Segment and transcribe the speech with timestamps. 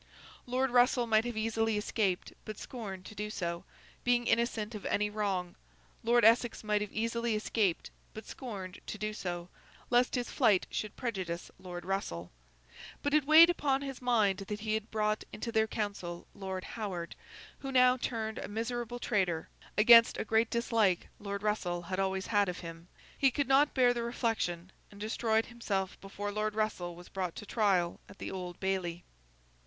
[0.47, 3.63] Lord Russell might have easily escaped, but scorned to do so,
[4.03, 5.53] being innocent of any wrong;
[6.03, 9.47] Lord Essex might have easily escaped, but scorned to do so,
[9.91, 12.31] lest his flight should prejudice Lord Russell.
[13.03, 17.71] But it weighed upon his mind that he had brought into their council, Lord Howard—who
[17.71, 22.87] now turned a miserable traitor—against a great dislike Lord Russell had always had of him.
[23.15, 27.45] He could not bear the reflection, and destroyed himself before Lord Russell was brought to
[27.45, 29.03] trial at the Old Bailey.